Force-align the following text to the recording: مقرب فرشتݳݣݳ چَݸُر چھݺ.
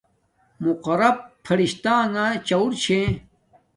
مقرب 0.63 1.15
فرشتݳݣݳ 1.45 2.25
چَݸُر 2.47 2.71
چھݺ. 2.83 3.01